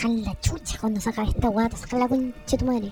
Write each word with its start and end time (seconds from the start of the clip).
sacar 0.00 0.16
la 0.16 0.40
chucha 0.40 0.78
cuando 0.80 1.00
saca 1.00 1.22
esta 1.24 1.50
weá, 1.50 1.68
te 1.68 1.76
sacar 1.76 2.00
la 2.00 2.08
concha 2.08 2.32
de 2.50 2.58
tu 2.58 2.64
madre. 2.64 2.88